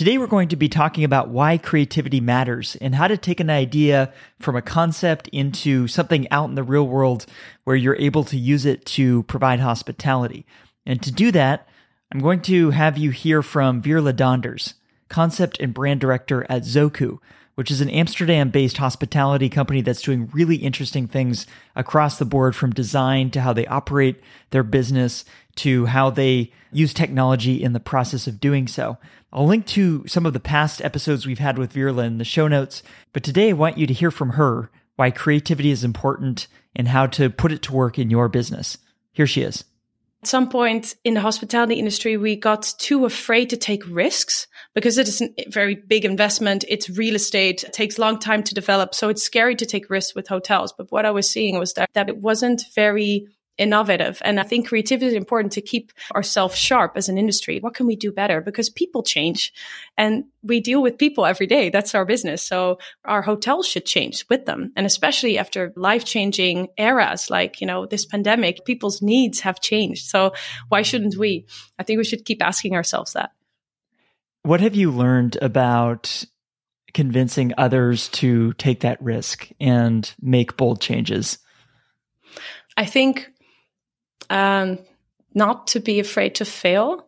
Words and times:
Today, 0.00 0.16
we're 0.16 0.28
going 0.28 0.48
to 0.48 0.56
be 0.56 0.70
talking 0.70 1.04
about 1.04 1.28
why 1.28 1.58
creativity 1.58 2.22
matters 2.22 2.74
and 2.76 2.94
how 2.94 3.06
to 3.06 3.18
take 3.18 3.38
an 3.38 3.50
idea 3.50 4.14
from 4.38 4.56
a 4.56 4.62
concept 4.62 5.28
into 5.28 5.88
something 5.88 6.26
out 6.30 6.48
in 6.48 6.54
the 6.54 6.62
real 6.62 6.88
world 6.88 7.26
where 7.64 7.76
you're 7.76 7.96
able 7.96 8.24
to 8.24 8.38
use 8.38 8.64
it 8.64 8.86
to 8.86 9.24
provide 9.24 9.60
hospitality. 9.60 10.46
And 10.86 11.02
to 11.02 11.12
do 11.12 11.30
that, 11.32 11.68
I'm 12.10 12.20
going 12.20 12.40
to 12.44 12.70
have 12.70 12.96
you 12.96 13.10
hear 13.10 13.42
from 13.42 13.82
Veerle 13.82 14.14
Donders, 14.14 14.72
concept 15.10 15.60
and 15.60 15.74
brand 15.74 16.00
director 16.00 16.46
at 16.48 16.62
Zoku, 16.62 17.18
which 17.60 17.70
is 17.70 17.82
an 17.82 17.90
Amsterdam 17.90 18.48
based 18.48 18.78
hospitality 18.78 19.50
company 19.50 19.82
that's 19.82 20.00
doing 20.00 20.30
really 20.32 20.56
interesting 20.56 21.06
things 21.06 21.46
across 21.76 22.18
the 22.18 22.24
board 22.24 22.56
from 22.56 22.72
design 22.72 23.30
to 23.30 23.42
how 23.42 23.52
they 23.52 23.66
operate 23.66 24.18
their 24.48 24.62
business 24.62 25.26
to 25.56 25.84
how 25.84 26.08
they 26.08 26.50
use 26.72 26.94
technology 26.94 27.62
in 27.62 27.74
the 27.74 27.78
process 27.78 28.26
of 28.26 28.40
doing 28.40 28.66
so. 28.66 28.96
I'll 29.30 29.44
link 29.44 29.66
to 29.66 30.06
some 30.06 30.24
of 30.24 30.32
the 30.32 30.40
past 30.40 30.80
episodes 30.80 31.26
we've 31.26 31.38
had 31.38 31.58
with 31.58 31.74
Veerle 31.74 32.02
in 32.02 32.16
the 32.16 32.24
show 32.24 32.48
notes, 32.48 32.82
but 33.12 33.22
today 33.22 33.50
I 33.50 33.52
want 33.52 33.76
you 33.76 33.86
to 33.86 33.92
hear 33.92 34.10
from 34.10 34.30
her 34.30 34.70
why 34.96 35.10
creativity 35.10 35.70
is 35.70 35.84
important 35.84 36.46
and 36.74 36.88
how 36.88 37.08
to 37.08 37.28
put 37.28 37.52
it 37.52 37.60
to 37.64 37.74
work 37.74 37.98
in 37.98 38.08
your 38.08 38.30
business. 38.30 38.78
Here 39.12 39.26
she 39.26 39.42
is. 39.42 39.64
At 40.22 40.28
some 40.28 40.50
point 40.50 40.96
in 41.02 41.14
the 41.14 41.20
hospitality 41.20 41.76
industry, 41.76 42.18
we 42.18 42.36
got 42.36 42.74
too 42.78 43.06
afraid 43.06 43.48
to 43.50 43.56
take 43.56 43.82
risks 43.88 44.46
because 44.74 44.98
it 44.98 45.08
is 45.08 45.22
a 45.22 45.30
very 45.48 45.74
big 45.74 46.04
investment. 46.04 46.62
It's 46.68 46.90
real 46.90 47.14
estate. 47.14 47.64
It 47.64 47.72
takes 47.72 47.96
a 47.96 48.02
long 48.02 48.18
time 48.18 48.42
to 48.42 48.54
develop. 48.54 48.94
So 48.94 49.08
it's 49.08 49.22
scary 49.22 49.56
to 49.56 49.64
take 49.64 49.88
risks 49.88 50.14
with 50.14 50.28
hotels. 50.28 50.74
But 50.76 50.92
what 50.92 51.06
I 51.06 51.10
was 51.10 51.30
seeing 51.30 51.58
was 51.58 51.72
that, 51.74 51.88
that 51.94 52.10
it 52.10 52.18
wasn't 52.18 52.64
very 52.74 53.28
innovative. 53.60 54.20
And 54.24 54.40
I 54.40 54.42
think 54.42 54.66
creativity 54.66 55.06
is 55.06 55.14
important 55.14 55.52
to 55.52 55.60
keep 55.60 55.92
ourselves 56.14 56.56
sharp 56.56 56.92
as 56.96 57.08
an 57.08 57.18
industry. 57.18 57.60
What 57.60 57.74
can 57.74 57.86
we 57.86 57.94
do 57.94 58.10
better? 58.10 58.40
Because 58.40 58.70
people 58.70 59.02
change 59.02 59.52
and 59.98 60.24
we 60.42 60.60
deal 60.60 60.80
with 60.82 60.96
people 60.98 61.26
every 61.26 61.46
day. 61.46 61.68
That's 61.68 61.94
our 61.94 62.06
business. 62.06 62.42
So 62.42 62.78
our 63.04 63.20
hotels 63.20 63.68
should 63.68 63.84
change 63.84 64.24
with 64.30 64.46
them. 64.46 64.72
And 64.76 64.86
especially 64.86 65.38
after 65.38 65.72
life 65.76 66.04
changing 66.04 66.68
eras 66.78 67.28
like, 67.28 67.60
you 67.60 67.66
know, 67.66 67.84
this 67.84 68.06
pandemic, 68.06 68.64
people's 68.64 69.02
needs 69.02 69.40
have 69.40 69.60
changed. 69.60 70.06
So 70.06 70.32
why 70.70 70.80
shouldn't 70.80 71.16
we? 71.16 71.46
I 71.78 71.82
think 71.82 71.98
we 71.98 72.04
should 72.04 72.24
keep 72.24 72.42
asking 72.42 72.74
ourselves 72.74 73.12
that. 73.12 73.30
What 74.42 74.60
have 74.60 74.74
you 74.74 74.90
learned 74.90 75.36
about 75.42 76.24
convincing 76.94 77.52
others 77.58 78.08
to 78.08 78.54
take 78.54 78.80
that 78.80 79.02
risk 79.02 79.50
and 79.60 80.12
make 80.20 80.56
bold 80.56 80.80
changes? 80.80 81.38
I 82.76 82.86
think 82.86 83.29
um, 84.30 84.78
not 85.34 85.66
to 85.68 85.80
be 85.80 86.00
afraid 86.00 86.36
to 86.36 86.44
fail. 86.44 87.06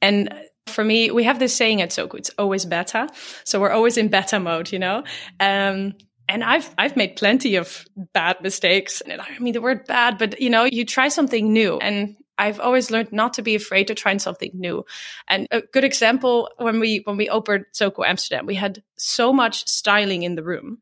And 0.00 0.34
for 0.66 0.82
me, 0.82 1.10
we 1.10 1.24
have 1.24 1.38
this 1.38 1.54
saying 1.54 1.80
at 1.82 1.90
Zoku, 1.90 2.14
it's 2.14 2.30
always 2.38 2.64
beta. 2.64 3.08
So 3.44 3.60
we're 3.60 3.70
always 3.70 3.96
in 3.96 4.08
beta 4.08 4.40
mode, 4.40 4.72
you 4.72 4.78
know? 4.78 5.04
Um, 5.38 5.94
and 6.28 6.42
I've, 6.42 6.74
I've 6.78 6.96
made 6.96 7.16
plenty 7.16 7.56
of 7.56 7.84
bad 8.14 8.40
mistakes. 8.42 9.00
And 9.02 9.20
I 9.20 9.38
mean, 9.38 9.52
the 9.52 9.60
word 9.60 9.86
bad, 9.86 10.18
but 10.18 10.40
you 10.40 10.50
know, 10.50 10.64
you 10.64 10.84
try 10.84 11.08
something 11.08 11.52
new 11.52 11.78
and 11.78 12.16
I've 12.38 12.60
always 12.60 12.90
learned 12.90 13.12
not 13.12 13.34
to 13.34 13.42
be 13.42 13.54
afraid 13.54 13.88
to 13.88 13.94
try 13.94 14.16
something 14.16 14.50
new. 14.54 14.84
And 15.28 15.46
a 15.50 15.60
good 15.60 15.84
example 15.84 16.50
when 16.56 16.80
we 16.80 17.02
when 17.04 17.16
we 17.16 17.28
opened 17.28 17.66
Zoku 17.74 18.04
Amsterdam, 18.06 18.46
we 18.46 18.54
had 18.54 18.82
so 18.96 19.32
much 19.32 19.68
styling 19.68 20.22
in 20.22 20.34
the 20.34 20.42
room. 20.42 20.78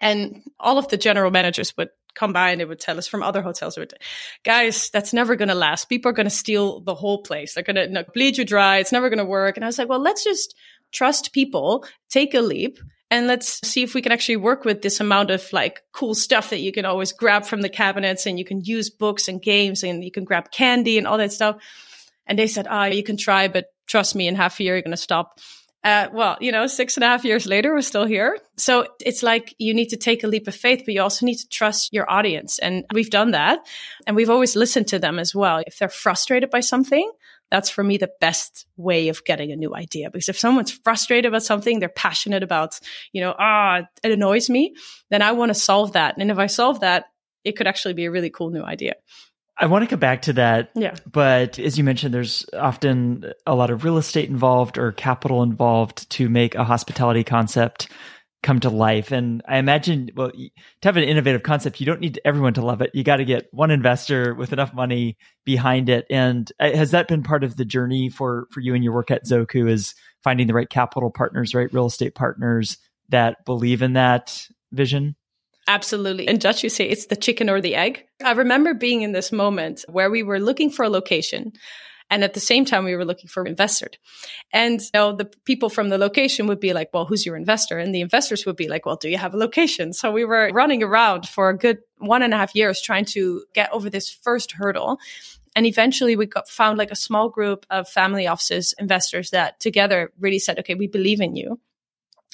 And 0.00 0.42
all 0.60 0.78
of 0.78 0.88
the 0.88 0.96
general 0.96 1.30
managers 1.30 1.76
would 1.76 1.90
come 2.20 2.34
by 2.34 2.50
and 2.50 2.60
they 2.60 2.66
would 2.66 2.78
tell 2.78 2.98
us 2.98 3.08
from 3.08 3.22
other 3.22 3.40
hotels, 3.40 3.78
guys, 4.44 4.90
that's 4.90 5.14
never 5.14 5.36
going 5.36 5.48
to 5.48 5.54
last. 5.54 5.88
People 5.88 6.10
are 6.10 6.14
going 6.14 6.26
to 6.26 6.30
steal 6.30 6.80
the 6.80 6.94
whole 6.94 7.22
place. 7.22 7.54
They're 7.54 7.64
going 7.64 7.76
to 7.76 7.88
no, 7.88 8.04
bleed 8.14 8.36
you 8.36 8.44
dry. 8.44 8.76
It's 8.76 8.92
never 8.92 9.08
going 9.08 9.18
to 9.18 9.24
work. 9.24 9.56
And 9.56 9.64
I 9.64 9.68
was 9.68 9.78
like, 9.78 9.88
well, 9.88 10.02
let's 10.02 10.22
just 10.22 10.54
trust 10.92 11.32
people, 11.32 11.86
take 12.10 12.34
a 12.34 12.42
leap, 12.42 12.78
and 13.10 13.26
let's 13.26 13.66
see 13.66 13.82
if 13.82 13.94
we 13.94 14.02
can 14.02 14.12
actually 14.12 14.36
work 14.36 14.66
with 14.66 14.82
this 14.82 15.00
amount 15.00 15.30
of 15.30 15.50
like 15.50 15.82
cool 15.92 16.14
stuff 16.14 16.50
that 16.50 16.60
you 16.60 16.72
can 16.72 16.84
always 16.84 17.12
grab 17.12 17.46
from 17.46 17.62
the 17.62 17.70
cabinets 17.70 18.26
and 18.26 18.38
you 18.38 18.44
can 18.44 18.60
use 18.60 18.90
books 18.90 19.26
and 19.26 19.40
games 19.40 19.82
and 19.82 20.04
you 20.04 20.12
can 20.12 20.24
grab 20.24 20.50
candy 20.50 20.98
and 20.98 21.06
all 21.06 21.16
that 21.16 21.32
stuff. 21.32 21.56
And 22.26 22.38
they 22.38 22.46
said, 22.46 22.66
ah, 22.68 22.82
oh, 22.82 22.84
you 22.86 23.02
can 23.02 23.16
try, 23.16 23.48
but 23.48 23.66
trust 23.86 24.14
me, 24.14 24.28
in 24.28 24.36
half 24.36 24.60
a 24.60 24.62
year, 24.62 24.74
you're 24.74 24.82
going 24.82 24.92
to 24.92 24.96
stop. 24.96 25.40
Uh, 25.82 26.08
well, 26.12 26.36
you 26.40 26.52
know, 26.52 26.66
six 26.66 26.96
and 26.96 27.04
a 27.04 27.06
half 27.06 27.24
years 27.24 27.46
later, 27.46 27.72
we're 27.72 27.80
still 27.80 28.04
here. 28.04 28.36
So 28.56 28.86
it's 29.00 29.22
like 29.22 29.54
you 29.58 29.72
need 29.72 29.88
to 29.90 29.96
take 29.96 30.22
a 30.22 30.26
leap 30.26 30.46
of 30.46 30.54
faith, 30.54 30.82
but 30.84 30.92
you 30.92 31.00
also 31.00 31.24
need 31.24 31.36
to 31.36 31.48
trust 31.48 31.92
your 31.92 32.10
audience. 32.10 32.58
And 32.58 32.84
we've 32.92 33.08
done 33.08 33.30
that. 33.30 33.60
And 34.06 34.14
we've 34.14 34.28
always 34.28 34.56
listened 34.56 34.88
to 34.88 34.98
them 34.98 35.18
as 35.18 35.34
well. 35.34 35.62
If 35.66 35.78
they're 35.78 35.88
frustrated 35.88 36.50
by 36.50 36.60
something, 36.60 37.10
that's 37.50 37.70
for 37.70 37.82
me 37.82 37.96
the 37.96 38.10
best 38.20 38.66
way 38.76 39.08
of 39.08 39.24
getting 39.24 39.52
a 39.52 39.56
new 39.56 39.74
idea. 39.74 40.10
Because 40.10 40.28
if 40.28 40.38
someone's 40.38 40.70
frustrated 40.70 41.30
about 41.30 41.42
something, 41.42 41.80
they're 41.80 41.88
passionate 41.88 42.42
about, 42.42 42.78
you 43.12 43.22
know, 43.22 43.34
ah, 43.38 43.82
it 44.04 44.12
annoys 44.12 44.50
me, 44.50 44.74
then 45.08 45.22
I 45.22 45.32
want 45.32 45.48
to 45.50 45.54
solve 45.54 45.92
that. 45.92 46.16
And 46.18 46.30
if 46.30 46.38
I 46.38 46.46
solve 46.46 46.80
that, 46.80 47.06
it 47.42 47.56
could 47.56 47.66
actually 47.66 47.94
be 47.94 48.04
a 48.04 48.10
really 48.10 48.30
cool 48.30 48.50
new 48.50 48.62
idea. 48.62 48.94
I 49.60 49.66
want 49.66 49.84
to 49.84 49.88
come 49.88 50.00
back 50.00 50.22
to 50.22 50.32
that. 50.32 50.70
Yeah. 50.74 50.94
But 51.10 51.58
as 51.58 51.76
you 51.76 51.84
mentioned, 51.84 52.14
there's 52.14 52.46
often 52.54 53.32
a 53.46 53.54
lot 53.54 53.70
of 53.70 53.84
real 53.84 53.98
estate 53.98 54.30
involved 54.30 54.78
or 54.78 54.92
capital 54.92 55.42
involved 55.42 56.08
to 56.12 56.30
make 56.30 56.54
a 56.54 56.64
hospitality 56.64 57.22
concept 57.22 57.88
come 58.42 58.58
to 58.60 58.70
life. 58.70 59.12
And 59.12 59.42
I 59.46 59.58
imagine, 59.58 60.10
well, 60.16 60.30
to 60.30 60.48
have 60.82 60.96
an 60.96 61.04
innovative 61.04 61.42
concept, 61.42 61.78
you 61.78 61.84
don't 61.84 62.00
need 62.00 62.18
everyone 62.24 62.54
to 62.54 62.64
love 62.64 62.80
it. 62.80 62.90
You 62.94 63.04
got 63.04 63.16
to 63.16 63.24
get 63.26 63.48
one 63.52 63.70
investor 63.70 64.34
with 64.34 64.54
enough 64.54 64.72
money 64.72 65.18
behind 65.44 65.90
it. 65.90 66.06
And 66.08 66.50
uh, 66.58 66.72
has 66.72 66.92
that 66.92 67.06
been 67.06 67.22
part 67.22 67.44
of 67.44 67.56
the 67.56 67.66
journey 67.66 68.08
for, 68.08 68.46
for 68.50 68.60
you 68.60 68.74
and 68.74 68.82
your 68.82 68.94
work 68.94 69.10
at 69.10 69.26
Zoku 69.26 69.68
is 69.68 69.94
finding 70.24 70.46
the 70.46 70.54
right 70.54 70.70
capital 70.70 71.10
partners, 71.10 71.54
right? 71.54 71.72
Real 71.72 71.86
estate 71.86 72.14
partners 72.14 72.78
that 73.10 73.44
believe 73.44 73.82
in 73.82 73.92
that 73.92 74.46
vision? 74.72 75.16
Absolutely. 75.70 76.26
And 76.26 76.40
Dutch, 76.40 76.64
you 76.64 76.68
say 76.68 76.88
it's 76.88 77.06
the 77.06 77.14
chicken 77.14 77.48
or 77.48 77.60
the 77.60 77.76
egg. 77.76 78.04
I 78.24 78.32
remember 78.32 78.74
being 78.74 79.02
in 79.02 79.12
this 79.12 79.30
moment 79.30 79.84
where 79.88 80.10
we 80.10 80.24
were 80.24 80.40
looking 80.40 80.68
for 80.68 80.84
a 80.84 80.90
location. 80.90 81.52
And 82.10 82.24
at 82.24 82.34
the 82.34 82.40
same 82.40 82.64
time, 82.64 82.84
we 82.84 82.96
were 82.96 83.04
looking 83.04 83.28
for 83.28 83.40
an 83.40 83.46
investor. 83.46 83.88
And 84.52 84.80
you 84.80 84.90
know, 84.92 85.14
the 85.14 85.30
people 85.44 85.70
from 85.70 85.88
the 85.88 85.96
location 85.96 86.48
would 86.48 86.58
be 86.58 86.72
like, 86.72 86.90
well, 86.92 87.04
who's 87.04 87.24
your 87.24 87.36
investor? 87.36 87.78
And 87.78 87.94
the 87.94 88.00
investors 88.00 88.44
would 88.46 88.56
be 88.56 88.66
like, 88.66 88.84
well, 88.84 88.96
do 88.96 89.08
you 89.08 89.16
have 89.16 89.32
a 89.32 89.36
location? 89.36 89.92
So 89.92 90.10
we 90.10 90.24
were 90.24 90.50
running 90.52 90.82
around 90.82 91.28
for 91.28 91.50
a 91.50 91.56
good 91.56 91.78
one 91.98 92.22
and 92.22 92.34
a 92.34 92.36
half 92.36 92.56
years 92.56 92.82
trying 92.82 93.04
to 93.04 93.44
get 93.54 93.72
over 93.72 93.88
this 93.88 94.10
first 94.10 94.50
hurdle. 94.50 94.98
And 95.54 95.66
eventually 95.66 96.16
we 96.16 96.26
got 96.26 96.48
found 96.48 96.78
like 96.78 96.90
a 96.90 96.96
small 96.96 97.28
group 97.28 97.64
of 97.70 97.88
family 97.88 98.26
offices, 98.26 98.74
investors 98.76 99.30
that 99.30 99.60
together 99.60 100.10
really 100.18 100.40
said, 100.40 100.58
okay, 100.58 100.74
we 100.74 100.88
believe 100.88 101.20
in 101.20 101.36
you. 101.36 101.60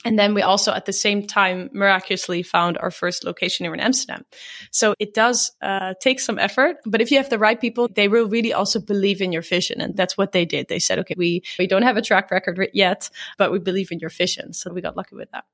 And 0.04 0.18
then 0.18 0.34
we 0.34 0.42
also 0.42 0.72
at 0.72 0.84
the 0.84 0.92
same 0.92 1.26
time 1.26 1.70
miraculously 1.72 2.42
found 2.42 2.78
our 2.78 2.90
first 2.90 3.24
location 3.24 3.64
here 3.64 3.74
in 3.74 3.80
Amsterdam. 3.80 4.24
So 4.70 4.94
it 4.98 5.14
does 5.14 5.50
uh, 5.62 5.94
take 6.00 6.20
some 6.20 6.38
effort, 6.38 6.76
but 6.84 7.00
if 7.00 7.10
you 7.10 7.16
have 7.16 7.30
the 7.30 7.38
right 7.38 7.60
people, 7.60 7.88
they 7.88 8.06
will 8.06 8.28
really 8.28 8.52
also 8.52 8.78
believe 8.78 9.20
in 9.20 9.32
your 9.32 9.42
vision. 9.42 9.80
And 9.80 9.96
that's 9.96 10.16
what 10.16 10.32
they 10.32 10.44
did. 10.44 10.68
They 10.68 10.78
said, 10.78 10.98
okay, 11.00 11.14
we, 11.16 11.42
we 11.58 11.66
don't 11.66 11.82
have 11.82 11.96
a 11.96 12.02
track 12.02 12.30
record 12.30 12.68
yet, 12.72 13.10
but 13.36 13.50
we 13.50 13.58
believe 13.58 13.90
in 13.90 13.98
your 13.98 14.10
vision. 14.10 14.52
So 14.52 14.72
we 14.72 14.80
got 14.80 14.96
lucky 14.96 15.16
with 15.16 15.30
that. 15.32 15.44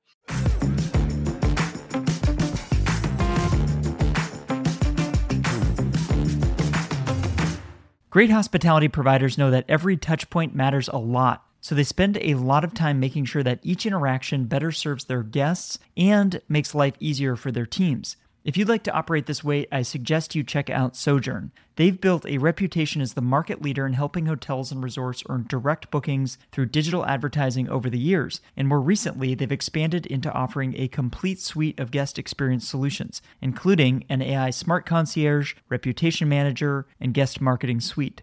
Great 8.10 8.28
hospitality 8.28 8.88
providers 8.88 9.38
know 9.38 9.50
that 9.50 9.64
every 9.70 9.97
touch 9.97 10.28
point 10.28 10.54
matters 10.54 10.88
a 10.88 10.98
lot 10.98 11.47
so 11.62 11.75
they 11.75 11.84
spend 11.84 12.19
a 12.21 12.34
lot 12.34 12.65
of 12.65 12.75
time 12.75 13.00
making 13.00 13.25
sure 13.25 13.45
that 13.45 13.61
each 13.62 13.87
interaction 13.87 14.45
better 14.45 14.73
serves 14.73 15.05
their 15.05 15.23
guests 15.23 15.78
and 15.97 16.43
makes 16.49 16.75
life 16.75 16.95
easier 16.99 17.37
for 17.37 17.53
their 17.53 17.65
teams. 17.65 18.17
If 18.45 18.56
you'd 18.56 18.69
like 18.69 18.83
to 18.84 18.93
operate 18.93 19.27
this 19.27 19.45
way, 19.45 19.69
I 19.71 19.83
suggest 19.83 20.34
you 20.34 20.43
check 20.43 20.69
out 20.69 20.95
Sojern. 20.95 21.53
They've 21.77 21.99
built 21.99 22.27
a 22.27 22.39
reputation 22.39 23.01
as 23.01 23.15
the 23.15 23.22
market 23.22 23.62
leader 23.62 23.87
in 23.87 23.93
helping 23.93 24.27
hotels 24.27 24.72
and 24.72 24.83
resorts 24.83 25.22
earn 25.28 25.47
direct 25.49 25.93
bookings 25.93 26.39
through 26.51 26.67
digital 26.67 27.06
advertising 27.06 27.69
over 27.69 27.89
the 27.89 28.01
years. 28.01 28.41
And 28.56 28.67
more 28.67 28.81
recently, 28.81 29.36
they've 29.36 29.53
expanded 29.53 30.07
into 30.07 30.33
offering 30.33 30.75
a 30.77 30.89
complete 30.89 31.41
suite 31.41 31.78
of 31.78 31.92
guest 31.92 32.19
experience 32.19 32.69
solutions, 32.69 33.22
including 33.41 34.04
an 34.09 34.21
AI 34.21 34.51
smart 34.51 34.84
concierge, 34.84 35.54
reputation 35.69 36.28
manager, 36.28 36.86
and 36.98 37.15
guest 37.15 37.41
marketing 37.41 37.81
suite. 37.81 38.22